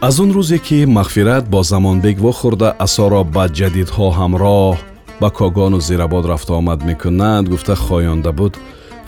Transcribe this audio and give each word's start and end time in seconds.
аз 0.00 0.20
он 0.20 0.32
рӯзе 0.32 0.58
ки 0.58 0.86
мағфират 0.88 1.44
бо 1.52 1.62
замонбек 1.62 2.18
вохӯрда 2.24 2.68
асоро 2.86 3.22
ба 3.34 3.44
ҷадидҳо 3.58 4.06
ҳамроҳ 4.18 4.76
ба 5.20 5.28
когону 5.30 5.80
зирабод 5.80 6.24
рафтуомад 6.32 6.80
мекунад 6.88 7.44
гуфта 7.52 7.74
хоёнда 7.76 8.32
буд 8.32 8.54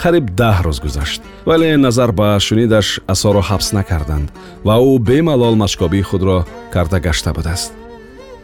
қариб 0.02 0.26
даҳ 0.40 0.56
рӯз 0.66 0.78
гузашт. 0.84 1.20
Вале 1.48 1.76
назар 1.76 2.10
ба 2.12 2.28
шунидаш 2.46 3.00
асоро 3.14 3.40
ҳабс 3.48 3.68
накарданд 3.78 4.28
ва 4.66 4.74
ӯ 4.90 4.92
бемалол 5.08 5.56
машкобии 5.64 6.08
худро 6.10 6.38
карда 6.74 6.98
гашта 7.06 7.30
будааст. 7.32 7.72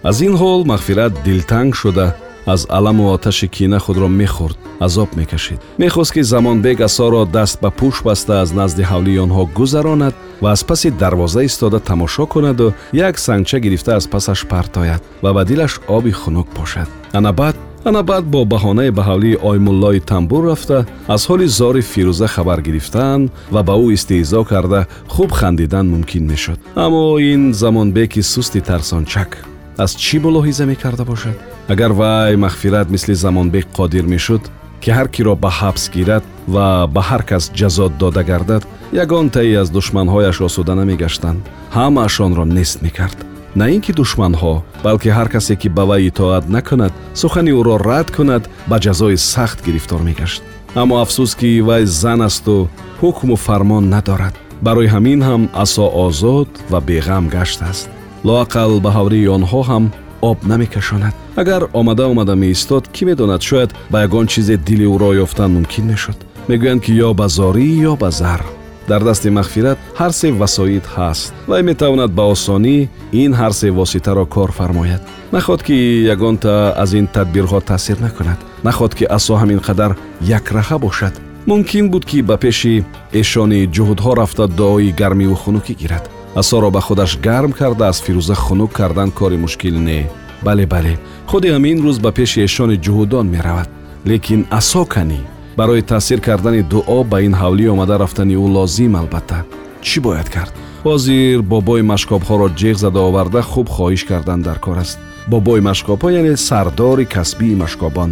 Аз 0.09 0.17
ин 0.27 0.35
ҳол 0.41 0.61
мағфират 0.73 1.13
дилтанг 1.25 1.75
шуда 1.81 2.07
аз 2.49 2.67
аламу 2.69 3.13
оташи 3.13 3.49
кина 3.49 3.79
худро 3.79 4.09
мехӯрд 4.09 4.59
азоб 4.81 5.09
мекашид. 5.17 5.61
Мехост 5.79 6.13
ки 6.13 6.23
замонбек 6.23 6.81
асоро 6.81 7.25
даст 7.27 7.61
ба 7.61 7.71
пӯш 7.71 8.03
баста 8.05 8.41
аз 8.43 8.53
назди 8.53 8.83
ҳавлии 8.83 9.23
онҳо 9.25 9.45
гузаронад 9.59 10.15
ва 10.43 10.51
аз 10.53 10.65
паси 10.65 10.91
дарвоза 10.91 11.43
истода 11.45 11.79
тамошо 11.81 12.27
кунаду 12.27 12.73
як 12.93 13.19
сангча 13.19 13.59
гирифта 13.61 13.97
аз 13.97 14.07
пасаш 14.09 14.47
партояд 14.47 15.03
ва 15.23 15.33
ба 15.33 15.45
дилаш 15.45 15.81
оби 15.89 16.13
хунук 16.13 16.49
бошад 16.59 16.89
ана 17.13 17.33
баъд 17.33 17.57
ана 17.85 18.03
баъд 18.03 18.25
бо 18.25 18.45
баҳонаи 18.45 18.91
ба 18.91 19.03
ҳавлии 19.09 19.39
оймуллои 19.43 20.01
тамбур 20.01 20.45
рафта 20.51 20.87
аз 21.09 21.23
ҳоли 21.29 21.47
зори 21.59 21.83
фирӯза 21.83 22.27
хабар 22.27 22.61
гирифтан 22.61 23.31
ва 23.55 23.63
ба 23.63 23.75
ӯ 23.85 23.87
истеҳзо 23.97 24.45
карда 24.45 24.81
хуб 25.09 25.31
хандидан 25.33 25.87
мумкин 25.89 26.25
мешуд. 26.31 26.59
Аммо 26.75 27.19
ин 27.19 27.53
замонбеки 27.53 28.23
сусти 28.23 28.61
тарсончак 28.61 29.31
аз 29.79 29.91
чӣ 30.05 30.17
мулоҳиза 30.25 30.65
мекарда 30.67 31.05
бошад? 31.05 31.37
Агар 31.69 31.93
вай 31.93 32.35
мағфират 32.37 32.91
мисли 32.91 33.15
замонбек 33.15 33.67
қодир 33.79 34.07
мешуд 34.15 34.43
ки 34.83 34.91
ҳар 34.91 35.09
киро 35.15 35.35
ба 35.37 35.51
ҳабс 35.61 35.85
гирад 35.95 36.25
ва 36.55 36.87
ба 36.95 37.03
ҳар 37.09 37.23
кас 37.31 37.45
ҷазо 37.59 37.87
дода 38.01 38.23
гардад 38.31 38.63
ягон 38.93 39.31
таи 39.31 39.55
аз 39.63 39.69
душманҳояш 39.77 40.39
осуда 40.49 40.75
намегаштанд 40.75 41.41
ҳамаашонро 41.77 42.45
нест 42.45 42.83
мекард. 42.83 43.19
На 43.55 43.67
ин 43.75 43.81
ки 43.81 43.93
душманҳо 43.93 44.55
балки 44.85 45.09
ҳар 45.17 45.29
касе 45.35 45.55
ки 45.61 45.69
ба 45.77 45.85
вай 45.91 46.03
итоат 46.11 46.45
накунад 46.57 46.93
сухани 47.15 47.53
ӯро 47.61 47.77
рад 47.89 48.09
кунад 48.17 48.45
ба 48.71 48.77
ҷазои 48.85 49.17
сахт 49.17 49.59
гирифтор 49.67 50.01
мегашт. 50.09 50.43
Аммо 50.81 50.95
афсӯс 51.05 51.33
ки 51.41 51.61
вай 51.69 51.83
зан 51.87 52.21
асту 52.29 52.69
ҳукму 53.01 53.37
фармон 53.47 53.85
надорад. 53.95 54.35
Барои 54.67 54.89
ҳамин 54.95 55.21
ҳам 55.29 55.43
асо 55.65 55.87
озод 56.07 56.51
ва 56.71 56.79
беғам 56.89 57.25
гаштааст 57.37 57.89
лоақал 58.25 58.81
ба 58.85 58.91
ҳаврии 58.97 59.29
онҳо 59.37 59.63
ҳам 59.71 59.85
об 60.23 60.39
намекашонад. 60.51 61.15
Агар 61.37 61.63
омада 61.73 62.07
омада 62.07 62.35
меистод 62.35 62.85
кӣ 62.95 63.05
медонад? 63.05 63.43
Шояд 63.43 63.71
ба 63.91 64.03
ягон 64.07 64.27
чизе 64.27 64.57
дили 64.57 64.87
ӯро 64.95 65.11
ёфтан 65.25 65.51
мумкин 65.57 65.85
мешуд. 65.87 66.19
Мегӯянд 66.49 66.81
ки 66.85 66.93
ё 67.07 67.15
ба 67.15 67.27
зорӣ 67.37 67.67
ё 67.91 67.97
ба 67.97 68.11
зар. 68.11 68.43
Дар 68.89 69.03
дасти 69.05 69.29
мағфират 69.29 69.79
ҳар 69.99 70.13
се 70.13 70.33
васоид 70.33 70.85
ҳаст 70.97 71.33
вай 71.47 71.63
метавонад 71.63 72.11
ба 72.19 72.25
осонӣ 72.35 72.89
ин 73.13 73.33
ҳар 73.41 73.53
се 73.61 73.69
воситаро 73.71 74.25
кор 74.27 74.51
фармояд. 74.59 75.03
Наход 75.33 75.63
ки 75.63 75.77
ягонта 76.15 76.75
аз 76.83 76.93
ин 76.93 77.07
тадбирҳо 77.07 77.61
таъсир 77.61 77.99
накунад. 78.01 78.39
Наход 78.65 78.95
ки 78.95 79.05
асо 79.05 79.35
ҳамин 79.43 79.61
қадар 79.67 79.93
якраха 80.21 80.79
бошад. 80.79 81.15
Мумкин 81.47 81.91
буд 81.91 82.05
ки 82.05 82.23
ба 82.23 82.37
пеши 82.37 82.85
эшони 83.13 83.69
ҷуҳудҳо 83.75 84.11
рафта 84.21 84.47
дуои 84.49 84.91
гармиву 85.01 85.35
хунукӣ 85.35 85.75
гирад 85.83 86.05
асоро 86.35 86.71
ба 86.71 86.81
худаш 86.81 87.19
гарм 87.19 87.53
карда 87.53 87.89
аз 87.89 88.03
фирӯза 88.03 88.35
хунук 88.35 88.73
кардан 88.73 89.11
кори 89.11 89.37
мушкил 89.37 89.79
не. 89.79 90.09
Бале 90.43 90.67
бале 90.67 90.99
худи 91.27 91.49
ҳамин 91.49 91.79
рӯз 91.85 92.01
ба 92.01 92.11
пеши 92.13 92.45
эшони 92.45 92.77
ҷуҳудон 92.85 93.27
меравад. 93.35 93.69
Лекин 94.07 94.47
асо 94.51 94.85
канӣ 94.85 95.21
барои 95.57 95.83
таъсир 95.83 96.21
кардани 96.21 96.63
дуо 96.63 97.05
ба 97.05 97.19
ин 97.23 97.35
ҳавлӣ 97.35 97.69
омада 97.69 97.99
рафтани 97.99 98.35
ӯ 98.35 98.47
лозим 98.57 98.95
албатта. 98.97 99.45
Чӣ 99.87 100.01
бояд 100.01 100.29
кард? 100.29 100.53
Ҳозир 100.85 101.43
бобои 101.43 101.83
машкобҳоро 101.93 102.49
ҷеғ 102.61 102.77
зада 102.85 103.01
оварда 103.09 103.43
хуб 103.43 103.67
хоҳиш 103.77 104.03
кардан 104.11 104.41
дар 104.43 104.59
кор 104.59 104.77
аст. 104.85 104.99
Бобои 105.33 105.61
машкобҳо 105.61 106.09
яъне 106.21 106.37
сардори 106.37 107.05
касбии 107.15 107.61
машкобон. 107.63 108.11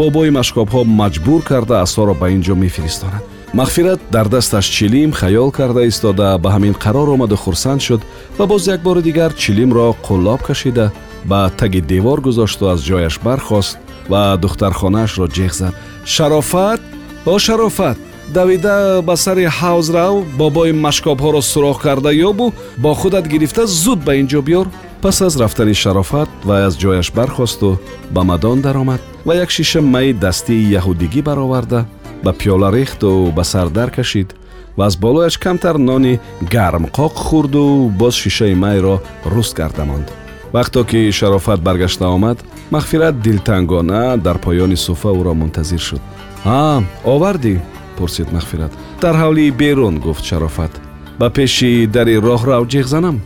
Бобои 0.00 0.30
машкобҳо 0.38 0.80
маҷбур 1.00 1.40
карда 1.50 1.74
асоро 1.86 2.14
ба 2.20 2.26
ин 2.30 2.42
ҷо 2.46 2.54
мефиристонад 2.64 3.24
мағфират 3.56 4.00
дар 4.12 4.28
дасташ 4.28 4.66
чилим 4.68 5.12
хаёл 5.12 5.50
карда 5.50 5.86
истода 5.88 6.36
ба 6.38 6.50
ҳамин 6.50 6.74
қарор 6.76 7.08
омаду 7.14 7.36
хурсанд 7.36 7.80
шуд 7.80 8.02
ва 8.38 8.46
боз 8.46 8.66
як 8.66 8.82
бори 8.82 9.02
дигар 9.02 9.32
чилимро 9.32 9.96
қуллоб 10.06 10.42
кашида 10.42 10.92
ба 11.24 11.50
таги 11.56 11.80
девор 11.80 12.20
гузошту 12.20 12.68
аз 12.68 12.80
ҷояш 12.80 13.18
бархост 13.24 13.78
ва 14.08 14.36
духтархонаашро 14.36 15.26
ҷеғ 15.26 15.52
зад. 15.52 15.74
Шарофат 16.04 16.80
о 17.24 17.38
шарофат 17.38 17.96
давида 18.28 19.00
ба 19.02 19.16
сари 19.16 19.46
ҳавз 19.46 19.86
рав 19.94 20.14
бобои 20.36 20.72
машкобҳоро 20.72 21.40
суроғ 21.40 21.80
карда 21.80 22.12
ёбу? 22.12 22.52
Бо 22.76 22.94
худат 22.94 23.26
гирифта 23.26 23.66
зуд 23.66 24.04
ба 24.04 24.16
ин 24.16 24.26
ҷо 24.28 24.42
биёр. 24.42 24.66
Пас 25.02 25.22
аз 25.22 25.36
рафтани 25.40 25.74
шарофат 25.74 26.28
вай 26.44 26.62
аз 26.64 26.76
ҷояш 26.76 27.12
бархосту 27.14 27.78
ба 28.10 28.24
мадон 28.24 28.60
даромад 28.60 29.00
ва 29.24 29.34
як 29.34 29.50
шиша 29.50 29.80
майи 29.80 30.12
дастии 30.12 30.68
яҳудигӣ 30.78 31.22
бароварда 31.22 31.86
ба 32.24 32.32
пиёла 32.32 32.70
рехту 32.70 33.32
ба 33.36 33.44
сар 33.44 33.68
дар 33.68 33.90
кашид 33.90 34.34
ва 34.76 34.86
аз 34.86 34.96
болояш 34.96 35.38
камтар 35.38 35.78
нони 35.78 36.20
гармқоқ 36.42 37.14
хӯрду 37.26 37.90
боз 37.90 38.14
шишаи 38.14 38.54
майро 38.54 39.00
руст 39.24 39.54
карда 39.54 39.84
монд. 39.84 40.08
Вақто 40.52 40.84
ки 40.84 41.10
шарофат 41.10 41.60
баргашта 41.60 42.08
омад 42.08 42.38
мағфират 42.70 43.20
дилтангона 43.20 44.16
дар 44.16 44.38
поёни 44.38 44.76
суфа 44.76 45.08
ӯро 45.08 45.34
мунтазир 45.34 45.80
шуд. 45.80 46.00
А 46.44 46.82
овардӣ 47.04 47.60
пурсид 47.96 48.28
мағфират. 48.32 48.72
Дар 49.00 49.14
ҳавлии 49.16 49.50
берун 49.50 49.98
гуфт 49.98 50.24
шарофат. 50.24 50.70
Ба 51.18 51.30
пеши 51.30 51.86
дари 51.86 52.16
роҳрав 52.16 52.64
ҷеғ 52.72 52.86
занам 52.86 53.16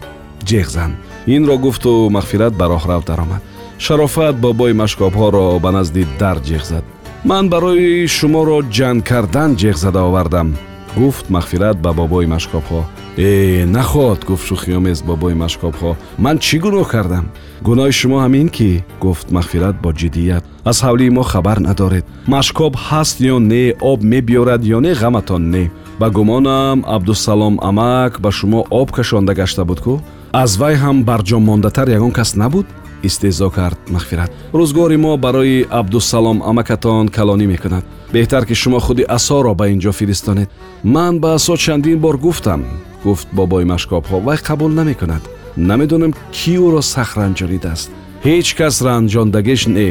ҷеғ 0.45 0.69
зан 0.69 0.93
инро 1.27 1.57
гуфту 1.59 2.09
мағфират 2.11 2.53
ба 2.57 2.65
роҳрав 2.73 3.05
даромад. 3.05 3.43
Шарофат 3.79 4.37
бобои 4.37 4.73
машкобҳоро 4.73 5.59
ба 5.59 5.71
назди 5.73 6.07
дар 6.19 6.37
ҷеғ 6.39 6.65
зад 6.65 6.85
ман 7.25 7.49
барои 7.49 8.07
шуморо 8.07 8.59
ҷанг 8.77 9.05
кардан 9.09 9.51
ҷеғ 9.61 9.77
зада 9.77 10.03
овардам. 10.09 10.49
Гуфт 10.97 11.27
мағфират 11.31 11.77
ба 11.85 11.93
бобои 11.93 12.27
машкобҳо 12.27 12.81
э 13.17 13.65
нахот 13.67 14.25
гуфт 14.29 14.47
шӯхиомез 14.49 14.99
бобои 15.09 15.35
машкобҳо 15.35 15.93
ман 16.25 16.37
чӣ 16.45 16.57
гуноҳ 16.65 16.87
кардам? 16.93 17.27
Гуноҳи 17.67 17.93
шумо 18.01 18.19
ҳамин 18.25 18.49
ки 18.57 18.85
гуфт 19.05 19.27
мағфират 19.37 19.77
бо 19.83 19.91
ҷиддият. 20.01 20.45
Аз 20.71 20.79
ҳавлии 20.87 21.15
мо 21.17 21.23
хабар 21.23 21.59
надоред. 21.69 22.05
Машкоб 22.27 22.73
ҳаст 22.89 23.17
ё 23.33 23.37
не 23.53 23.65
об 23.91 24.01
мебиёрад 24.13 24.63
ё 24.77 24.79
не 24.87 24.93
ғаматон 25.03 25.43
не. 25.55 25.65
Ба 26.01 26.09
гумонам 26.17 26.79
абдусалом 26.95 27.55
амак 27.69 28.13
ба 28.21 28.31
шумо 28.39 28.61
об 28.81 28.89
кашонда 28.97 29.35
гашта 29.35 29.65
буд 29.65 29.81
кӯ 29.85 29.95
аз 30.33 30.57
вай 30.61 30.75
ҳам 30.83 30.97
барҷомондатар 31.09 31.89
ягон 31.97 32.13
кас 32.19 32.31
набуд 32.37 32.67
истеҳзо 33.09 33.49
кард 33.51 33.79
мағфират 33.95 34.31
рӯзгори 34.59 34.97
мо 35.05 35.13
барои 35.17 35.67
абдусалом 35.81 36.39
амакатон 36.51 37.09
калонӣ 37.17 37.47
мекунад 37.53 37.85
беҳтар 38.15 38.43
ки 38.49 38.55
шумо 38.63 38.81
худи 38.87 39.05
асоро 39.17 39.53
ба 39.61 39.65
ин 39.73 39.81
ҷо 39.85 39.93
фиристонед 40.01 40.49
ман 40.95 41.15
ба 41.23 41.35
асо 41.39 41.55
чандин 41.65 41.99
бор 42.05 42.17
гуфтам 42.17 42.61
гуфт 43.05 43.29
бобои 43.33 43.65
машкобҳо 43.73 44.17
вай 44.27 44.39
қабул 44.49 44.73
намекунад 44.81 45.23
намедонам 45.57 46.13
кӣ 46.37 46.53
ӯро 46.67 46.83
сахт 46.95 47.15
ранҷонидааст 47.21 47.89
ҳеҷ 48.27 48.49
кас 48.59 48.75
ранҷондагиш 48.87 49.63
не 49.77 49.89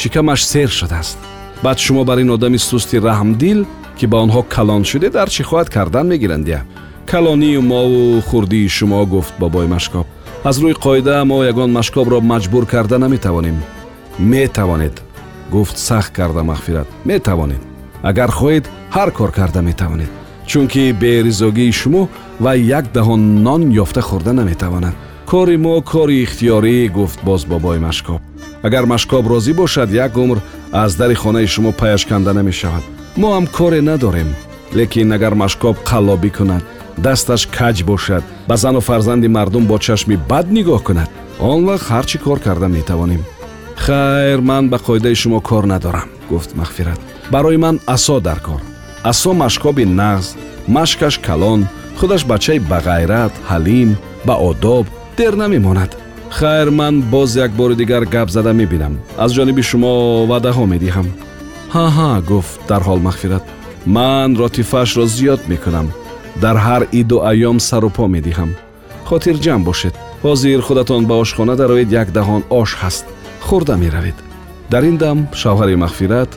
шикамаш 0.00 0.40
сер 0.52 0.68
шудааст 0.78 1.18
баъд 1.64 1.78
шумо 1.84 2.02
бар 2.04 2.18
ин 2.24 2.30
одами 2.36 2.58
сусти 2.58 2.96
раҳмдил 3.08 3.60
ки 3.98 4.06
ба 4.12 4.16
онҳо 4.24 4.42
калон 4.54 4.82
шудед 4.90 5.14
ҳар 5.18 5.28
чӣ 5.34 5.42
хоҳад 5.48 5.68
кардан 5.76 6.06
мегиранд 6.12 6.46
я 6.58 6.60
калонию 7.10 7.62
мову 7.62 8.20
хурдии 8.28 8.68
шумо 8.76 9.06
гуфт 9.06 9.34
бобои 9.42 9.66
машкоб 9.66 10.06
аз 10.44 10.56
рӯи 10.62 10.74
қоида 10.84 11.24
мо 11.24 11.44
ягон 11.44 11.70
машкобро 11.72 12.20
маҷбур 12.20 12.64
карда 12.66 12.98
наметавонем. 12.98 13.62
Метавонед 14.18 15.02
гуфт 15.50 15.76
сахт 15.78 16.12
карда 16.12 16.42
мағфират 16.50 16.88
метавонед. 17.04 17.62
Агар 18.02 18.30
хоҳед 18.30 18.64
ҳар 18.96 19.10
кор 19.12 19.30
карда 19.32 19.60
метавонед. 19.62 20.10
Чунки 20.46 20.92
беризогии 20.92 21.72
шумо 21.72 22.08
ва 22.40 22.52
як 22.56 22.86
даҳон 22.92 23.42
нон 23.46 23.62
ёфта 23.82 24.00
хӯрда 24.00 24.32
наметавонад. 24.32 24.94
Кори 25.30 25.56
мо 25.56 25.82
кори 25.82 26.22
ихтиёрӣ 26.24 26.88
гуфт 26.88 27.20
боз 27.22 27.44
бобои 27.44 27.78
машкоб. 27.78 28.20
Агар 28.62 28.84
машкоб 28.86 29.26
розӣ 29.26 29.52
бошад 29.52 29.90
як 29.92 30.16
умр 30.16 30.38
аз 30.72 30.94
дари 30.96 31.14
хонаи 31.14 31.46
шумо 31.46 31.72
паяш 31.72 32.06
канда 32.06 32.32
намешавад. 32.32 32.84
Мо 33.16 33.28
ҳам 33.36 33.46
коре 33.46 33.80
надорем 33.82 34.30
лекин 34.74 35.12
агар 35.12 35.34
машкоб 35.34 35.76
қаллобӣ 35.88 36.30
кунад 36.36 36.62
дасташ 36.98 37.42
каҷ 37.56 37.84
бошад 37.84 38.24
ба 38.48 38.56
зану 38.56 38.80
фарзанди 38.80 39.28
мардум 39.28 39.64
бо 39.66 39.78
чашми 39.78 40.16
бад 40.30 40.46
нигоҳ 40.56 40.82
кунад 40.82 41.10
он 41.50 41.60
вақт 41.68 41.86
ҳар 41.90 42.04
чӣ 42.10 42.18
кор 42.24 42.38
карда 42.46 42.68
метавонем 42.68 43.22
хайр 43.84 44.40
ман 44.40 44.64
ба 44.68 44.78
қоидаи 44.86 45.14
шумо 45.22 45.40
кор 45.40 45.64
надорам 45.72 46.08
гуфт 46.30 46.50
мағфират 46.60 47.00
барои 47.30 47.56
ман 47.56 47.76
асо 47.86 48.20
дар 48.20 48.40
кор 48.46 48.60
асо 49.10 49.30
машкоби 49.32 49.84
нағз 50.00 50.26
машкаш 50.68 51.18
калон 51.26 51.60
худаш 51.98 52.22
бачаи 52.24 52.58
бағайрат 52.72 53.32
ҳалим 53.50 53.90
ба 54.26 54.34
одоб 54.48 54.86
дер 55.16 55.34
намемонад 55.42 55.96
хайр 56.30 56.70
ман 56.70 57.02
боз 57.02 57.36
як 57.36 57.50
бори 57.50 57.74
дигар 57.74 58.04
гап 58.04 58.28
зада 58.30 58.52
мебинам 58.52 58.94
аз 59.18 59.30
ҷониби 59.36 59.62
шумо 59.62 59.92
ваъдаҳо 60.30 60.64
медиҳам 60.72 61.08
ҳа 61.74 61.86
ҳа 61.96 62.10
гуфт 62.30 62.60
дарҳол 62.68 63.00
мағфират 63.08 63.44
ман 63.86 64.36
ротифаашро 64.40 65.04
зиёд 65.16 65.40
мекунам 65.52 65.86
дар 66.44 66.56
ҳар 66.66 66.82
иду 67.00 67.16
айём 67.30 67.58
сару 67.68 67.90
по 67.96 68.04
медиҳам 68.14 68.50
хотирҷамъ 69.08 69.64
бошед 69.68 69.94
ҳозир 70.24 70.60
худатон 70.66 71.02
ба 71.10 71.14
ошхона 71.24 71.54
дароед 71.56 71.88
як 72.02 72.08
даҳон 72.18 72.42
ош 72.60 72.70
ҳаст 72.82 73.04
хӯрда 73.46 73.74
меравед 73.84 74.16
дар 74.72 74.82
ин 74.90 74.96
дам 75.04 75.18
шавҳари 75.40 75.76
мағфират 75.84 76.30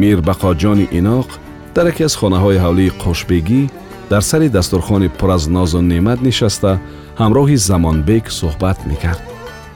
мирбақоҷони 0.00 0.90
иноқ 0.98 1.28
дар 1.74 1.86
яке 1.92 2.04
аз 2.08 2.14
хонаҳои 2.20 2.62
ҳавлии 2.64 2.94
қошбегӣ 3.04 3.62
дар 4.10 4.22
сари 4.30 4.48
дастурхони 4.48 5.08
пур 5.18 5.30
аз 5.36 5.44
нозу 5.56 5.80
неъмат 5.92 6.20
нишаста 6.28 6.72
ҳамроҳи 7.20 7.56
замонбек 7.68 8.24
суҳбат 8.40 8.78
мекард 8.90 9.22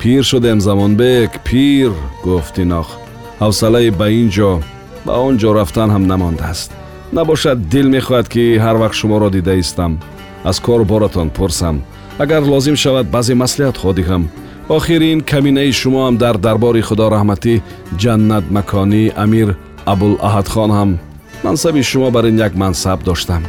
пир 0.00 0.22
шудем 0.30 0.58
замонбек 0.68 1.30
пир 1.48 1.90
гуфт 2.24 2.54
иноқ 2.64 2.88
ҳавсалаи 3.42 3.90
ба 4.00 4.06
ин 4.20 4.28
ҷо 4.36 4.52
ба 5.06 5.12
он 5.26 5.34
ҷо 5.40 5.50
рафтан 5.58 5.88
ҳам 5.94 6.04
намондааст 6.12 6.70
набошад 7.12 7.68
дил 7.68 7.88
мехоҳад 7.96 8.26
ки 8.28 8.58
ҳар 8.64 8.76
вақт 8.82 8.96
шуморо 9.00 9.28
дида 9.30 9.54
истам 9.54 9.92
аз 10.44 10.60
кору 10.60 10.84
боратон 10.84 11.28
пурсам 11.30 11.76
агар 12.18 12.42
лозим 12.42 12.76
шавад 12.76 13.06
баъзе 13.14 13.34
маслиҳатҳо 13.34 13.90
диҳам 13.98 14.22
охир 14.76 15.00
ин 15.12 15.20
каминаи 15.30 15.72
шумоам 15.72 16.14
дар 16.16 16.36
дарбори 16.46 16.82
худо 16.88 17.06
раҳматӣ 17.14 17.54
ҷаннат 18.02 18.44
маконӣ 18.56 19.04
амир 19.24 19.48
абулаҳадхон 19.92 20.70
ҳам 20.78 20.90
мансаби 21.44 21.82
шумо 21.90 22.08
бар 22.16 22.24
ин 22.30 22.36
як 22.46 22.52
мансаб 22.62 22.98
доштам 23.08 23.42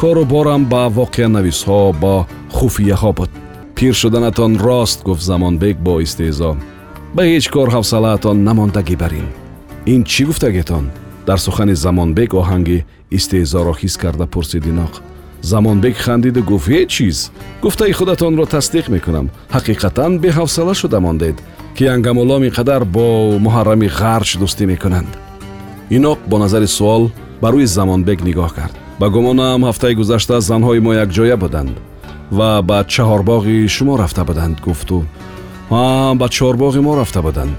кору 0.00 0.24
борам 0.32 0.62
ба 0.72 0.82
воқеанависҳо 0.98 1.80
бо 2.02 2.14
хуфияҳо 2.56 3.12
буд 3.18 3.30
пир 3.76 3.94
шуданатон 4.00 4.52
рост 4.66 4.98
гуфт 5.06 5.24
замонбек 5.30 5.76
бо 5.86 5.94
истеҳзо 6.06 6.50
ба 7.14 7.22
ҳеҷ 7.30 7.44
кор 7.54 7.68
ҳавсалаатон 7.76 8.36
намондагӣ 8.48 8.96
бар 9.02 9.12
ин 9.20 9.28
ин 9.92 10.00
чӣ 10.10 10.22
гуфтагетон 10.28 10.84
дар 11.28 11.38
сухани 11.46 11.74
замонбек 11.84 12.30
оҳанги 12.40 12.78
истеҳзоро 13.18 13.74
ҳис 13.80 13.94
карда 14.02 14.26
пурсид 14.34 14.64
иноқ 14.72 14.94
замонбек 15.50 15.96
хандиду 16.04 16.40
гуфт 16.50 16.68
ҳеҷ 16.72 16.88
чиз 16.94 17.18
гуфтаи 17.62 17.92
худатонро 17.98 18.44
тасдиқ 18.54 18.86
мекунам 18.94 19.26
ҳақиқатан 19.54 20.12
беҳавсала 20.24 20.74
шуда 20.80 20.98
мондед 21.06 21.36
ки 21.76 21.84
ангамулом 21.94 22.42
ин 22.48 22.52
қадар 22.58 22.82
бо 22.96 23.06
муҳаррами 23.46 23.88
ғарч 24.00 24.30
дӯстӣ 24.40 24.64
мекунанд 24.72 25.10
иноқ 25.96 26.18
бо 26.30 26.36
назари 26.44 26.68
суол 26.78 27.04
ба 27.42 27.48
рӯи 27.52 27.66
замонбек 27.76 28.18
нигоҳ 28.28 28.50
кард 28.58 28.74
ба 29.00 29.06
гумонам 29.14 29.60
ҳафтаи 29.68 29.94
гузашта 30.00 30.36
занҳои 30.50 30.80
мо 30.86 30.92
якҷоя 31.04 31.36
буданд 31.44 31.74
ва 32.38 32.50
ба 32.68 32.78
чаҳорбоғи 32.92 33.68
шумо 33.74 33.94
рафта 34.02 34.22
буданд 34.28 34.56
гуфту 34.66 34.98
ҳа 35.72 35.84
ба 36.20 36.26
чаҳорбоғи 36.34 36.80
мо 36.86 36.92
рафта 37.00 37.20
буданд 37.26 37.54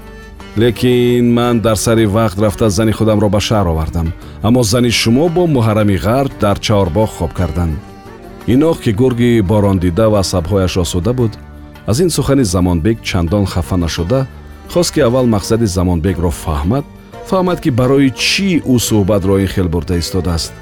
лекин 0.56 1.32
ман 1.32 1.60
дар 1.60 1.76
сари 1.76 2.06
вақт 2.06 2.38
рафта 2.40 2.70
зани 2.70 2.92
худамро 2.92 3.28
ба 3.28 3.40
шаҳр 3.40 3.66
овардам 3.72 4.12
аммо 4.42 4.62
зани 4.62 4.90
шумо 4.90 5.28
бо 5.28 5.46
муҳаррами 5.46 5.96
ғарҷ 6.06 6.32
дар 6.40 6.56
чаҳорбоғ 6.58 7.08
хоб 7.18 7.32
карданд. 7.32 7.76
Иноқ 8.46 8.76
ки 8.82 8.90
гурги 8.92 9.40
борондида 9.40 10.06
ва 10.10 10.20
асабҳояш 10.24 10.74
осуда 10.84 11.12
буд 11.12 11.32
аз 11.86 12.00
ин 12.00 12.10
сухани 12.10 12.44
замонбек 12.44 13.02
чандон 13.02 13.46
хафа 13.46 13.76
нашуда 13.76 14.26
хост 14.72 14.94
ки 14.94 15.00
аввал 15.00 15.26
мақсади 15.26 15.64
замонбекро 15.64 16.30
фаҳмад 16.30 16.84
фаҳмад 17.30 17.60
ки 17.60 17.70
барои 17.70 18.10
чӣ 18.10 18.50
ӯ 18.72 18.76
суҳбатро 18.88 19.34
ин 19.40 19.46
хел 19.54 19.68
бурда 19.68 19.94
истодааст? 19.98 20.52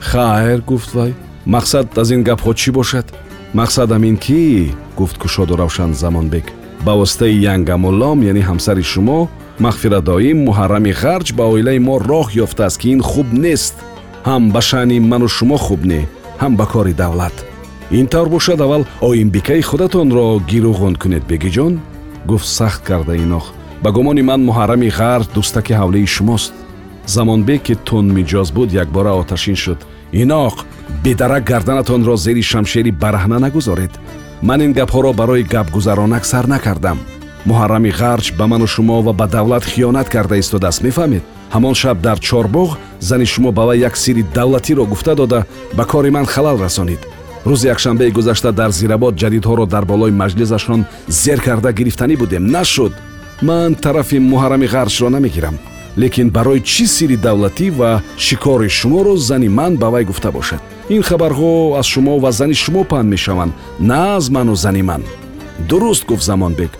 Хайр 0.00 0.60
гуфт 0.70 0.94
вай 0.94 1.12
мақсад 1.46 1.86
аз 2.00 2.10
ин 2.10 2.22
гапҳо 2.28 2.52
чӣ 2.60 2.70
бошад? 2.72 3.06
Мақсадам 3.54 4.02
ин 4.10 4.16
ки 4.16 4.72
гуфт 4.96 5.18
кушоду 5.18 5.56
равшан 5.56 5.94
замонбек 5.94 6.46
ба 6.84 6.92
воситаи 7.00 7.42
янгамуллом 7.54 8.18
яъне 8.30 8.42
ҳамсари 8.50 8.84
шумо 8.92 9.28
мағфиратдоим 9.64 10.38
муҳаррами 10.48 10.92
ғарҷ 11.02 11.28
ба 11.38 11.44
оилаи 11.54 11.78
мо 11.78 11.94
роҳ 12.10 12.26
ёфтааст 12.44 12.78
ки 12.80 12.88
ин 12.94 13.00
хуб 13.10 13.28
нест. 13.44 13.74
Ҳам 14.28 14.42
ба 14.54 14.60
шаъни 14.68 14.98
ману 15.00 15.28
шумо 15.36 15.56
хуб 15.66 15.80
не 15.90 16.00
ҳам 16.42 16.52
ба 16.56 16.66
кори 16.72 16.94
давлат. 17.02 17.36
Ин 17.98 18.06
тавр 18.06 18.28
бошад 18.28 18.60
аввал 18.60 18.84
оимбикаи 19.00 19.62
худатонро 19.62 20.26
гирӯғон 20.50 20.94
кунед 21.02 21.24
бегиҷон 21.30 21.74
гуфт 22.30 22.48
сахт 22.58 22.80
карда 22.88 23.14
иноқ 23.24 23.46
ба 23.82 23.90
гумони 23.96 24.22
ман 24.22 24.40
муҳаррами 24.48 24.94
ғарҷ 24.98 25.28
дӯстаки 25.34 25.78
ҳавлии 25.80 26.12
шумост. 26.16 26.52
Замонбек 27.14 27.62
ки 27.66 27.74
тунмиҷоз 27.86 28.48
буд 28.56 28.68
якбора 28.82 29.12
оташин 29.22 29.56
шуд. 29.62 29.80
Иноқ 30.22 30.56
бедарак 31.04 31.44
гарданатонро 31.50 32.16
зери 32.16 32.42
шамшери 32.42 32.90
бараҳна 33.02 33.38
нагузоред 33.44 33.92
ман 34.42 34.60
ин 34.62 34.72
гапҳоро 34.72 35.12
барои 35.12 35.42
гапгузаронак 35.42 36.24
сар 36.24 36.46
накардам. 36.46 36.98
Муҳаррами 37.48 37.90
ғарҷ 38.00 38.26
ба 38.38 38.46
ману 38.46 38.66
шумо 38.66 39.02
ва 39.02 39.12
ба 39.12 39.26
давлат 39.26 39.64
хиёнат 39.64 40.08
карда 40.08 40.36
истодааст 40.38 40.82
мефаҳмед? 40.86 41.22
Ҳамон 41.54 41.74
шаб 41.74 42.00
дар 42.00 42.18
чорбоғ 42.18 42.76
зани 43.00 43.26
шумо 43.26 43.50
ба 43.52 43.62
вай 43.66 43.78
як 43.78 43.96
сирри 43.96 44.24
давлатиро 44.34 44.84
гуфта 44.86 45.14
дода 45.14 45.46
ба 45.76 45.84
кори 45.84 46.10
ман 46.10 46.26
халал 46.26 46.58
расонид. 46.58 47.00
Рӯзи 47.46 47.66
якшанбеи 47.74 48.10
гузашта 48.10 48.52
дар 48.52 48.70
зирабод 48.70 49.14
ҷадидҳоро 49.22 49.66
дар 49.66 49.84
болои 49.84 50.10
маҷлисашон 50.10 50.84
зер 51.08 51.40
карда 51.40 51.72
гирифтанӣ 51.72 52.16
будем. 52.16 52.46
Нашуд! 52.46 52.92
Ман 53.42 53.74
тарафи 53.74 54.18
муҳаррами 54.18 54.66
ғарҷро 54.74 55.08
намегирам 55.08 55.58
лекин 55.98 56.28
барои 56.30 56.60
чӣ 56.60 56.86
сирри 56.86 57.16
давлатӣ 57.16 57.70
ва 57.78 58.02
шикори 58.24 58.68
шуморо 58.68 59.16
зани 59.16 59.48
ман 59.48 59.76
ба 59.76 59.88
вай 59.90 60.04
гуфта 60.04 60.30
бошад 60.32 60.60
ин 60.88 61.02
хабарҳо 61.08 61.78
аз 61.78 61.86
шумо 61.86 62.18
ва 62.18 62.30
зани 62.32 62.54
шумо 62.54 62.82
паҳн 62.90 63.06
мешаванд 63.14 63.52
на 63.80 64.16
аз 64.16 64.30
ману 64.30 64.54
зани 64.54 64.82
ман. 64.82 65.02
Дуруст 65.68 66.04
гуфт 66.06 66.24
замонбек 66.24 66.72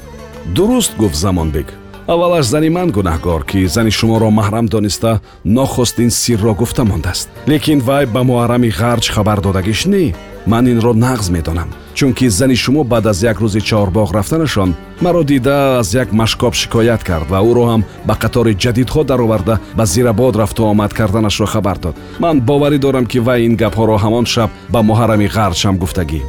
дуруст 0.46 0.96
гуфт 0.96 1.14
замонбек. 1.16 1.66
Аввалаш 2.06 2.46
зани 2.46 2.70
ман 2.70 2.90
гунаҳгор 2.90 3.44
ки 3.44 3.66
зани 3.66 3.90
шуморо 3.90 4.30
маҳрам 4.30 4.66
дониста 4.66 5.20
нохост 5.44 5.98
ин 5.98 6.10
сирро 6.10 6.54
гуфта 6.54 6.84
мондааст. 6.84 7.28
Лекин 7.48 7.80
вай 7.80 8.06
ба 8.06 8.20
муҳаррами 8.22 8.70
ғарҷ 8.80 9.10
хабар 9.14 9.40
додагиш 9.40 9.86
не 9.86 10.14
ман 10.46 10.69
инро 10.70 10.92
нағз 10.94 11.30
медонам 11.30 11.73
чунки 11.94 12.28
зани 12.30 12.56
шумо 12.56 12.85
баъд 12.85 13.06
аз 13.06 13.23
як 13.23 13.38
рӯзи 13.40 13.61
чаҳорбоғ 13.61 14.12
рафтанашон 14.14 14.75
маро 15.00 15.25
дида 15.25 15.78
аз 15.78 15.94
як 15.94 16.12
машкоб 16.12 16.54
шикоят 16.54 17.04
кард 17.04 17.30
ва 17.30 17.38
ӯро 17.50 17.64
ҳам 17.71 17.82
ба 18.06 18.14
қатори 18.14 18.54
ҷадидҳо 18.54 19.04
дароварда 19.04 19.59
ба 19.76 19.87
зирабод 19.87 20.37
рафту 20.37 20.64
омад 20.64 20.94
карданашро 20.94 21.47
хабар 21.47 21.78
дод 21.78 21.97
ман 22.18 22.40
боварӣ 22.40 22.78
дорам 22.78 23.06
ки 23.06 23.18
вай 23.18 23.44
ин 23.47 23.56
гапҳоро 23.56 23.97
ҳамон 24.04 24.26
шаб 24.26 24.50
ба 24.68 24.80
муҳаррами 24.82 25.28
ғарчам 25.37 25.76
гуфтагӣ 25.78 26.23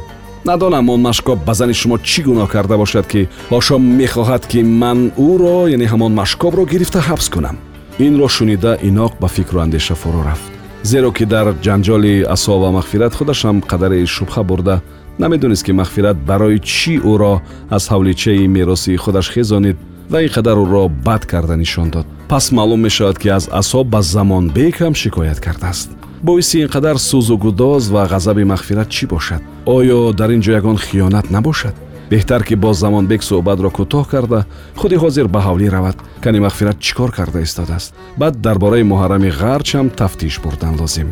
надонам 0.44 0.88
он 0.90 1.00
машкоб 1.00 1.38
ба 1.46 1.54
зани 1.54 1.74
шумо 1.74 1.96
чӣ 1.98 2.20
гуноҳ 2.26 2.48
карда 2.48 2.76
бошад 2.76 3.06
ки 3.12 3.28
ҳошо 3.50 3.78
мехоҳад 3.78 4.46
ки 4.50 4.60
ман 4.62 4.98
ӯро 5.30 5.68
яъне 5.74 5.86
ҳамон 5.92 6.12
машкобро 6.20 6.64
гирифта 6.72 7.00
ҳабс 7.08 7.26
кунам 7.34 7.56
инро 7.98 8.28
шунида 8.28 8.78
иноқ 8.88 9.12
ба 9.20 9.28
фикру 9.28 9.58
андеша 9.60 9.94
фурӯ 9.94 10.22
рафт 10.28 10.57
зеро 10.82 11.12
ки 11.12 11.24
дар 11.24 11.54
ҷанҷоли 11.64 12.24
асо 12.34 12.54
ва 12.60 12.70
мағфират 12.78 13.12
худашам 13.14 13.60
қадаре 13.60 14.06
шубҳа 14.06 14.42
бурда 14.42 14.80
намедонист 15.18 15.64
ки 15.66 15.72
мағфират 15.72 16.16
барои 16.26 16.58
чӣ 16.58 16.94
ӯро 17.12 17.40
аз 17.70 17.88
ҳавличаи 17.92 18.46
мероси 18.46 18.96
худаш 18.96 19.30
хезонид 19.34 19.76
ва 20.10 20.22
ин 20.22 20.28
қадар 20.36 20.56
ӯро 20.64 20.88
бад 20.88 21.26
карда 21.26 21.56
нишон 21.56 21.90
дод. 21.90 22.06
Пас 22.28 22.52
маълум 22.52 22.80
мешавад 22.80 23.18
ки 23.18 23.28
аз 23.28 23.48
асоб 23.52 23.86
ба 23.88 24.02
замонбек 24.02 24.74
ҳам 24.80 24.94
шикоят 24.94 25.40
кардааст. 25.40 25.90
Боиси 26.22 26.60
ин 26.62 26.68
қадар 26.68 26.96
сӯзу 26.96 27.36
гудоз 27.36 27.90
ва 27.90 28.06
ғазаби 28.06 28.44
мағфират 28.52 28.88
чӣ 28.88 29.06
бошад? 29.06 29.42
Оё 29.66 30.12
дар 30.12 30.30
ин 30.30 30.40
ҷо 30.40 30.52
ягон 30.60 30.76
хиёнат 30.76 31.30
набошад 31.30 31.74
беҳтар 32.10 32.42
ки 32.48 32.54
бо 32.54 32.70
замонбек 32.72 33.22
суҳбатро 33.22 33.70
кӯтоҳ 33.76 34.04
карда 34.12 34.40
худи 34.80 34.96
ҳозир 35.02 35.26
ба 35.34 35.40
ҳавлӣ 35.46 35.68
равад. 35.76 35.96
Кани 36.24 36.38
мағфират 36.46 36.78
чӣ 36.84 36.92
кор 36.98 37.10
карда 37.18 37.40
истодааст? 37.46 37.94
Баъд 38.20 38.34
дар 38.44 38.56
бораи 38.58 38.82
муҳаррами 38.92 39.30
ғарч 39.40 39.68
ҳам 39.76 39.88
тафтиш 40.00 40.34
бурдан 40.44 40.74
лозим. 40.80 41.08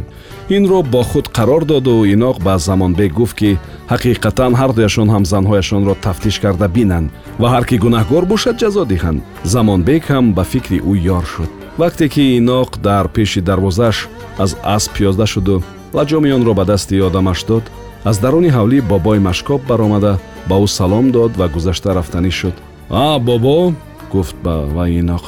Инро 0.56 0.82
бо 0.82 1.02
худ 1.10 1.26
қарор 1.36 1.62
доду 1.64 2.04
иноқ 2.14 2.36
ба 2.46 2.58
замонбек 2.58 3.12
гуфт 3.12 3.36
ки 3.40 3.58
ҳақиқатан 3.92 4.52
ҳардуяшон 4.60 5.08
ҳам 5.14 5.24
занҳояшонро 5.32 5.94
тафтиш 6.06 6.36
карда 6.44 6.66
бинанд 6.76 7.08
ва 7.40 7.48
ҳар 7.54 7.64
кӣ 7.68 7.76
гунаҳгор 7.84 8.24
бошад 8.32 8.56
ҷазо 8.62 8.82
диҳанд. 8.92 9.22
Замонбек 9.52 10.02
ҳам 10.12 10.24
ба 10.36 10.44
фикри 10.52 10.78
ӯ 10.90 10.94
ёр 11.16 11.24
шуд. 11.32 11.50
Вақте 11.80 12.04
ки 12.14 12.22
иноқ 12.38 12.70
дар 12.86 13.06
пеши 13.14 13.40
дарвозааш 13.48 14.08
аз 14.38 14.50
асп 14.76 14.90
пиёзда 14.96 15.26
шуду 15.32 15.56
лаҷоми 15.96 16.30
онро 16.36 16.52
ба 16.54 16.64
дасти 16.64 17.00
одамаш 17.08 17.44
дод 17.50 17.64
аз 18.04 18.16
даруни 18.18 18.50
ҳавлӣ 18.56 18.78
бобои 18.90 19.18
машкоб 19.28 19.60
баромада 19.70 20.12
ба 20.48 20.56
ӯ 20.64 20.66
салом 20.66 21.06
дод 21.10 21.32
ва 21.40 21.46
гузашта 21.48 21.90
рафтанӣ 21.94 22.30
шуд 22.30 22.56
а 22.90 23.18
бобо 23.18 23.74
гуфт 24.12 24.36
ба 24.44 24.54
вай 24.76 24.90
иноқ 25.00 25.24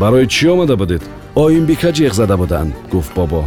барои 0.00 0.26
чӣ 0.34 0.46
омада 0.52 0.76
будед 0.76 1.02
оимбика 1.34 1.90
ҷиғ 1.96 2.12
зада 2.12 2.36
буданд 2.36 2.72
гуфт 2.92 3.12
бобо 3.16 3.44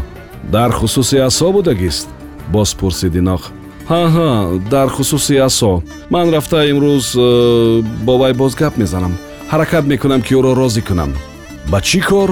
дар 0.52 0.72
хусуси 0.72 1.18
асо 1.18 1.52
будагист 1.52 2.08
боз 2.54 2.74
пурсиди 2.80 3.22
нох 3.22 3.52
ҳаҳа 3.90 4.60
дар 4.74 4.88
хусуси 4.90 5.36
асо 5.48 5.84
ман 6.10 6.26
рафта 6.34 6.60
имрӯз 6.72 7.06
э, 7.16 7.84
бо 8.06 8.18
вай 8.18 8.34
боз 8.34 8.56
гап 8.56 8.78
мезанам 8.78 9.14
ҳаракат 9.52 9.86
мекунам 9.92 10.22
ки 10.22 10.34
ӯро 10.40 10.52
розӣ 10.62 10.82
кунам 10.88 11.12
ба 11.72 11.80
чӣ 11.82 12.00
кор 12.10 12.30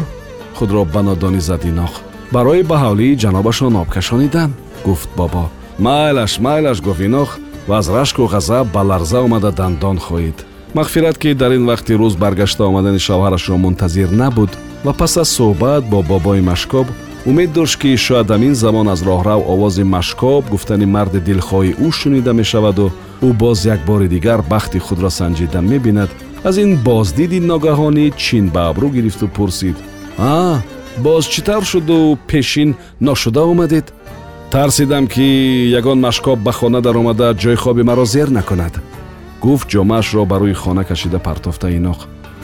худро 0.58 0.86
ба 0.94 1.02
нодонӣ 1.08 1.42
зади 1.50 1.72
нох 1.80 1.94
барои 2.32 2.64
ба 2.64 2.76
ҳавлии 2.84 3.20
ҷанобашон 3.24 3.76
об 3.82 3.90
кашонидан 3.96 4.52
гуфт 4.86 5.10
бобо 5.18 5.44
майлаш 5.80 6.34
майлаш 6.46 6.78
гуфт 6.82 7.02
инох 7.08 7.30
ва 7.68 7.78
аз 7.82 7.90
рашку 7.90 8.28
ғазаб 8.34 8.72
ба 8.74 8.82
ларза 8.90 9.20
омада 9.22 9.52
дандон 9.52 9.98
хоҳид 9.98 10.38
мағфират 10.78 11.18
ки 11.18 11.34
дар 11.34 11.52
ин 11.58 11.66
вақти 11.72 11.94
рӯз 12.02 12.18
баргашта 12.18 12.64
омадани 12.66 13.00
шавҳарашро 13.08 13.58
мунтазир 13.58 14.10
набуд 14.12 14.52
ва 14.86 14.94
пас 14.94 15.18
аз 15.18 15.30
суҳбат 15.38 15.84
бо 15.92 16.02
бобои 16.04 16.42
машкоб 16.42 16.88
умед 17.30 17.52
дошт 17.54 17.80
ки 17.82 17.98
шояд 17.98 18.28
ҳамин 18.34 18.54
замон 18.54 18.88
аз 18.94 19.02
роҳрав 19.10 19.42
овози 19.54 19.84
машкоб 19.84 20.44
гуфтани 20.54 20.86
марди 20.96 21.20
дилхоҳи 21.28 21.78
ӯ 21.86 21.90
шунида 22.00 22.34
мешаваду 22.34 22.88
ӯ 23.28 23.30
боз 23.42 23.66
як 23.66 23.80
бори 23.90 24.08
дигар 24.08 24.42
бахти 24.54 24.80
худро 24.80 25.10
санҷида 25.20 25.62
мебинад. 25.62 26.10
Аз 26.48 26.56
ин 26.64 26.72
боздиди 26.88 27.40
ногаҳонӣ 27.52 28.06
чин 28.24 28.46
ба 28.54 28.62
абрӯ 28.70 28.88
гирифту 28.96 29.28
пурсид. 29.36 29.78
А 30.18 30.62
боз 31.06 31.24
чӣ 31.34 31.42
тавр 31.48 31.66
шуду 31.72 32.18
пешин 32.30 32.70
ношуда 33.08 33.42
омадед 33.52 33.86
тарсидам 34.52 35.08
ки 35.08 35.70
ягон 35.72 36.00
машкоб 36.00 36.40
ба 36.40 36.52
хона 36.52 36.82
даромада 36.82 37.34
ҷойи 37.34 37.56
хоби 37.56 37.84
маро 37.84 38.06
зер 38.06 38.30
накунад. 38.30 38.74
Гуфт 39.42 39.68
ҷомаашро 39.70 40.26
ба 40.26 40.38
рӯи 40.40 40.54
хона 40.54 40.84
кашида 40.84 41.20
партофта 41.20 41.68
иноқ. 41.68 42.00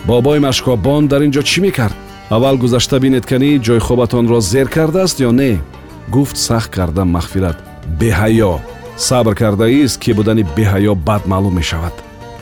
Бобои 0.06 0.40
машкоббон 0.40 1.08
дар 1.08 1.22
ин 1.22 1.32
ҷо 1.32 1.44
чӣ 1.44 1.62
мекард? 1.62 1.96
Аввал 2.30 2.58
гузашта 2.58 3.00
бинед 3.00 3.26
канӣ 3.26 3.60
ҷойи 3.66 3.80
хобатонро 3.80 4.40
зер 4.42 4.68
кардааст 4.68 5.20
ё 5.20 5.32
не? 5.32 5.62
Гуфт 6.10 6.38
сахт 6.38 6.72
карда 6.76 7.04
мағфират. 7.04 7.58
Беҳаё 8.00 8.60
сабр 8.98 9.34
кардааист 9.36 10.00
ки 10.00 10.12
будани 10.14 10.44
беҳаё 10.58 10.96
бад 10.96 11.26
маълум 11.28 11.56
мешавад. 11.56 11.94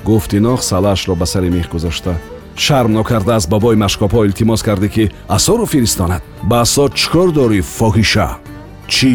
Гуфт 0.03 0.33
иноқ 0.33 0.61
салаашро 0.61 1.15
ба 1.15 1.25
сари 1.25 1.49
мех 1.49 1.69
гузошта 1.69 2.15
шарм 2.55 2.91
нокарда 2.93 3.35
аз 3.35 3.47
бобои 3.47 3.75
машкобҳо 3.75 4.25
илтимос 4.25 4.61
кардӣ 4.63 4.89
ки 4.89 5.11
асоро 5.27 5.65
фиристонад. 5.65 6.21
Ба 6.43 6.61
асо 6.61 6.89
чӣ 6.89 7.09
кор 7.11 7.29
дорӣ 7.31 7.61
фоҳиша 7.61 8.29
чӣ 8.93 9.11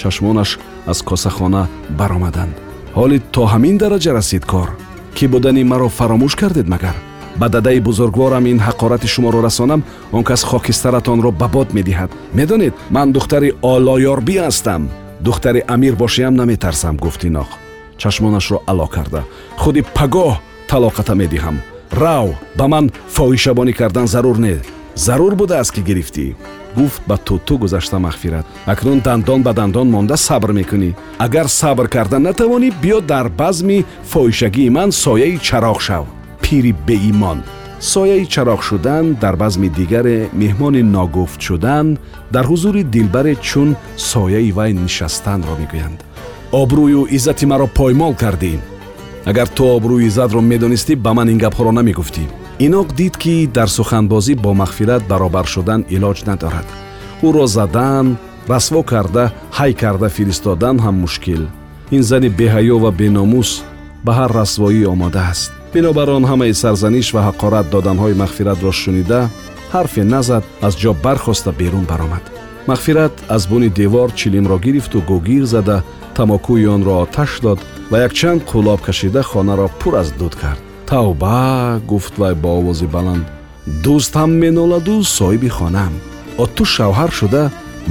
чашмонаш 0.00 0.50
аз 0.92 0.98
косахона 1.08 1.62
баромаданд 1.98 2.54
ҳоли 2.98 3.18
то 3.34 3.42
ҳамин 3.52 3.76
дараҷа 3.82 4.12
расид 4.18 4.44
кор 4.52 4.68
ки 5.16 5.24
будани 5.32 5.62
маро 5.72 5.88
фаромӯш 5.98 6.34
кардед 6.40 6.66
магар 6.74 6.96
ба 7.40 7.46
дадаи 7.54 7.80
бузургворам 7.88 8.44
ин 8.52 8.58
ҳақорати 8.66 9.08
шуморо 9.14 9.40
расонам 9.42 9.80
он 10.16 10.22
кас 10.28 10.42
хокистаратонро 10.50 11.30
ба 11.40 11.48
бод 11.54 11.68
медиҳад 11.78 12.10
медонед 12.38 12.74
ман 12.96 13.08
духтари 13.16 13.50
олоёрбӣ 13.74 14.36
ҳастам 14.46 14.82
духтари 15.26 15.60
амир 15.74 15.94
бошиам 16.02 16.34
наметарсам 16.40 16.96
гуфт 17.04 17.22
иноқ 17.28 17.50
чашмонашро 18.00 18.58
ало 18.70 18.86
карда 18.94 19.22
худи 19.62 19.82
пагоҳ 19.96 20.32
талоқата 20.70 21.14
медиҳам 21.22 21.56
рав 22.02 22.28
ба 22.58 22.66
ман 22.72 22.84
фоҳишабонӣ 23.14 23.72
кардан 23.80 24.06
зарур 24.14 24.36
не 24.46 24.54
зарур 25.06 25.34
будааст 25.40 25.72
ки 25.74 25.80
гирифтӣ 25.88 26.26
гуфт 26.76 27.02
ба 27.06 27.16
туту 27.16 27.58
гузашта 27.58 27.96
мағфират. 27.96 28.44
Акнун 28.66 29.00
дандон 29.00 29.42
ба 29.42 29.52
дандон 29.52 29.90
монда 29.90 30.16
сабр 30.16 30.52
мекунӣ. 30.52 30.94
Агар 31.18 31.48
сабр 31.48 31.88
карда 31.88 32.18
натавонӣ 32.18 32.70
биё 32.82 33.00
дар 33.00 33.28
базми 33.28 33.84
фоҳишагии 34.12 34.70
ман 34.70 34.90
сояи 34.92 35.38
чароғ 35.38 35.80
шав. 35.80 36.04
Пири 36.42 36.72
беимон. 36.86 37.42
Сояи 37.80 38.24
чароғ 38.24 38.60
шудан 38.62 39.16
дар 39.20 39.36
базми 39.36 39.68
дигаре 39.68 40.28
меҳмони 40.32 40.82
ногуфт 40.82 41.40
шудан 41.40 41.98
дар 42.30 42.44
ҳузури 42.46 42.82
дилбаре 42.82 43.34
чун 43.36 43.76
сояи 43.96 44.50
вай 44.52 44.72
нишастанро 44.72 45.54
мегӯянд. 45.60 46.00
Обрӯю 46.52 47.06
иззати 47.16 47.46
маро 47.46 47.66
поймол 47.66 48.14
кардӣ 48.14 48.52
агар 49.24 49.48
ту 49.48 49.64
обрӯи 49.76 50.06
иззатро 50.06 50.40
медонистӣ 50.40 50.94
ба 50.96 51.12
ман 51.14 51.28
ин 51.32 51.38
гапҳоро 51.38 51.72
намегуфтӣ 51.78 52.24
иноқ 52.58 52.94
дид 52.94 53.16
ки 53.16 53.46
дар 53.46 53.68
суханбозӣ 53.68 54.34
бо 54.44 54.50
мағфират 54.62 55.02
баробар 55.10 55.46
шудан 55.54 55.80
илоҷ 55.96 56.18
надорад 56.26 56.68
ӯро 57.26 57.46
задан 57.46 58.06
расво 58.48 58.82
карда 58.82 59.24
ҳай 59.58 59.72
карда 59.82 60.08
фиристодан 60.16 60.76
ҳам 60.84 60.96
мушкил 61.04 61.42
ин 61.96 62.02
зани 62.10 62.28
беҳаё 62.40 62.76
ва 62.84 62.90
беномус 63.00 63.50
ба 64.04 64.12
ҳар 64.18 64.30
расвоӣ 64.40 64.84
омода 64.94 65.22
аст 65.32 65.52
бинобар 65.74 66.08
он 66.16 66.24
ҳамаи 66.30 66.54
сарзаниш 66.62 67.08
ва 67.14 67.20
ҳақорат 67.28 67.66
доданҳои 67.74 68.18
мағфиратро 68.22 68.72
шунида 68.82 69.20
ҳарфе 69.74 70.02
назад 70.14 70.44
аз 70.66 70.74
ҷо 70.82 70.90
бархоста 71.04 71.50
берун 71.60 71.84
баромад 71.90 72.24
мағфират 72.70 73.14
аз 73.36 73.42
буни 73.50 73.68
девор 73.80 74.08
чилимро 74.18 74.56
гирифту 74.66 74.98
гӯгир 75.10 75.44
зада 75.54 75.76
тамокӯи 76.16 76.66
онро 76.74 76.94
оташ 77.04 77.32
дод 77.44 77.60
ва 77.90 77.96
якчанд 78.06 78.40
қулоб 78.50 78.80
кашида 78.86 79.22
хонаро 79.30 79.66
пур 79.80 79.94
аз 80.02 80.08
дуд 80.20 80.34
кард 80.42 80.63
тавба 80.86 81.80
гуфт 81.86 82.18
вай 82.18 82.34
бо 82.34 82.48
овози 82.58 82.86
баланд. 82.86 83.24
Дӯст 83.84 84.12
ҳам 84.20 84.30
меноладу 84.42 84.94
соҳиби 85.16 85.48
хонам. 85.58 85.92
О 86.42 86.44
ту 86.46 86.64
шавҳар 86.74 87.10
шуда 87.18 87.42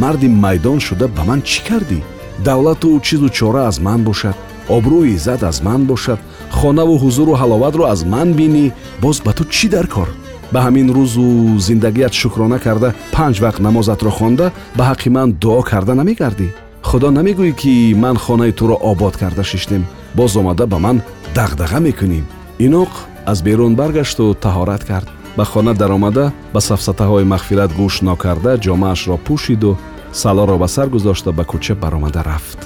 марди 0.01 0.27
майдон 0.43 0.79
шуда 0.87 1.05
ба 1.07 1.23
ман 1.29 1.41
чӣ 1.49 1.59
кардӣ? 1.67 1.99
Давлату 2.45 2.99
чизу 3.05 3.29
чора 3.37 3.61
аз 3.69 3.77
ман 3.87 4.01
бошад 4.09 4.35
обрӯи 4.75 5.13
иззат 5.15 5.41
аз 5.49 5.57
ман 5.67 5.81
бошад 5.91 6.19
хонаву 6.59 6.95
ҳузуру 7.03 7.33
ҳаловатро 7.41 7.83
аз 7.93 8.01
ман 8.13 8.29
бинӣ. 8.39 8.65
Боз 9.03 9.17
ба 9.25 9.31
ту 9.37 9.43
чӣ 9.55 9.67
дар 9.75 9.87
кор? 9.95 10.09
Ба 10.53 10.59
ҳамин 10.65 10.87
рӯзу 10.97 11.27
зиндагият 11.67 12.13
шукрона 12.21 12.59
карда 12.65 12.89
панҷ 13.15 13.35
вақт 13.45 13.59
намозатро 13.67 14.11
хонда 14.17 14.45
ба 14.77 14.83
ҳаққи 14.89 15.09
ман 15.17 15.29
дуо 15.41 15.61
карда 15.71 15.93
намегардӣ? 15.99 16.47
Худо 16.89 17.07
намегӯӣ 17.17 17.51
ки 17.61 17.73
ман 18.03 18.17
хонаи 18.23 18.51
туро 18.59 18.75
обод 18.91 19.13
карда 19.21 19.43
шиштем 19.51 19.83
боз 20.17 20.31
омада 20.39 20.65
ба 20.73 20.77
ман 20.85 20.97
дағдаға 21.35 21.79
мекунӣ 21.87 22.21
иноқ 22.59 22.89
аз 23.25 23.41
берун 23.41 23.75
баргашту 23.75 24.33
таҳорат 24.33 24.83
кард. 24.85 25.07
Ба 25.37 25.45
хона 25.45 25.73
даромада 25.73 26.31
ба 26.53 26.59
сафсатаҳои 26.59 27.29
мағфират 27.33 27.71
гӯш 27.79 27.95
нокарда 28.07 28.57
ҷомаашро 28.65 29.17
пӯшиду 29.25 29.77
салоро 30.11 30.57
ба 30.57 30.67
сар 30.67 30.87
гузошта 30.89 31.31
ба 31.31 31.43
кӯча 31.43 31.75
баромада 31.75 32.23
рафт. 32.23 32.59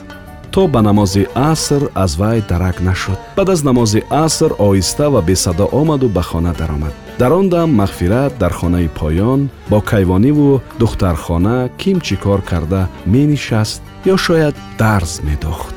То 0.52 0.68
ба 0.68 0.82
намози 0.82 1.28
аср 1.36 1.82
аз 1.94 2.16
вай 2.16 2.44
дарак 2.50 2.82
нашуд. 2.82 3.20
Баъд 3.38 3.50
аз 3.50 3.64
намози 3.64 4.04
аср 4.10 4.52
оҳиста 4.68 5.06
ва 5.10 5.22
бесадо 5.22 5.66
омаду 5.72 6.10
ба 6.10 6.22
хона 6.22 6.54
даромад. 6.54 6.94
Дар 7.20 7.32
он 7.32 7.50
дам 7.50 7.70
мағфират 7.82 8.38
дар 8.38 8.54
хонаи 8.54 8.88
поён 8.88 9.50
бо 9.70 9.82
кайвониву 9.82 10.62
духтархона 10.80 11.70
ким 11.78 11.98
чӣ 12.02 12.16
кор 12.24 12.42
карда 12.42 12.90
менишаст 13.06 13.82
ё 14.06 14.18
шояд 14.18 14.56
дарз 14.78 15.22
медохт 15.24 15.77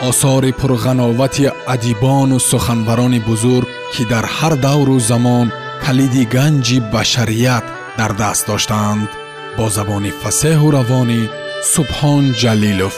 осори 0.00 0.52
пурғановати 0.52 1.50
адибону 1.66 2.38
суханбарони 2.38 3.20
бузург 3.20 3.68
ки 3.92 4.04
дар 4.04 4.24
ҳар 4.36 4.54
давру 4.66 5.00
замон 5.00 5.46
калиди 5.84 6.24
ганҷи 6.34 6.78
башарият 6.92 7.64
дар 7.98 8.12
даст 8.12 8.46
доштаанд. 8.46 9.08
Бо 9.56 9.64
забони 9.76 10.12
фасеҳу 10.22 10.68
равонӣ 10.76 11.20
субҳон 11.74 12.24
ҷалилов 12.40 12.94